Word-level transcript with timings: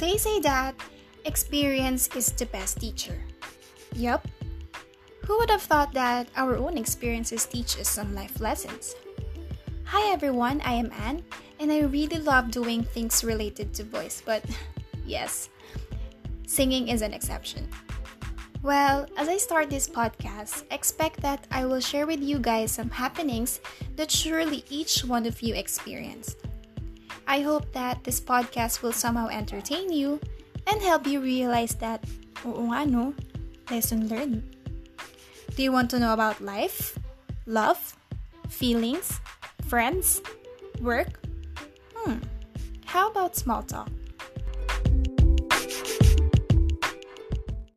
They 0.00 0.16
say 0.16 0.40
that 0.40 0.74
experience 1.26 2.08
is 2.16 2.32
the 2.32 2.46
best 2.46 2.80
teacher. 2.80 3.20
Yup. 3.92 4.26
Who 5.26 5.36
would 5.36 5.50
have 5.50 5.60
thought 5.60 5.92
that 5.92 6.26
our 6.36 6.56
own 6.56 6.78
experiences 6.78 7.44
teach 7.44 7.78
us 7.78 7.90
some 7.90 8.14
life 8.14 8.40
lessons? 8.40 8.96
Hi 9.84 10.10
everyone, 10.10 10.62
I 10.64 10.72
am 10.72 10.90
Anne, 11.04 11.20
and 11.60 11.70
I 11.70 11.80
really 11.80 12.16
love 12.16 12.50
doing 12.50 12.82
things 12.82 13.22
related 13.22 13.74
to 13.74 13.84
voice, 13.84 14.22
but 14.24 14.42
yes, 15.04 15.50
singing 16.46 16.88
is 16.88 17.02
an 17.02 17.12
exception. 17.12 17.68
Well, 18.62 19.04
as 19.18 19.28
I 19.28 19.36
start 19.36 19.68
this 19.68 19.86
podcast, 19.86 20.64
expect 20.70 21.20
that 21.20 21.46
I 21.52 21.66
will 21.66 21.80
share 21.80 22.06
with 22.06 22.22
you 22.22 22.38
guys 22.38 22.72
some 22.72 22.88
happenings 22.88 23.60
that 23.96 24.10
surely 24.10 24.64
each 24.70 25.04
one 25.04 25.26
of 25.26 25.42
you 25.42 25.54
experienced. 25.54 26.40
I 27.30 27.42
hope 27.46 27.70
that 27.78 28.02
this 28.02 28.18
podcast 28.20 28.82
will 28.82 28.90
somehow 28.90 29.28
entertain 29.28 29.92
you 29.92 30.18
and 30.66 30.82
help 30.82 31.06
you 31.06 31.22
realize 31.22 31.78
that, 31.78 32.02
oo 32.42 32.66
nga 32.74 32.82
no, 32.82 33.14
lesson 33.70 34.10
learned. 34.10 34.42
Do 35.54 35.62
you 35.62 35.70
want 35.70 35.94
to 35.94 36.02
know 36.02 36.10
about 36.10 36.42
life, 36.42 36.98
love, 37.46 37.78
feelings, 38.50 39.22
friends, 39.70 40.26
work? 40.82 41.22
Hmm, 41.94 42.18
how 42.82 43.14
about 43.14 43.38
small 43.38 43.62
talk? 43.62 43.94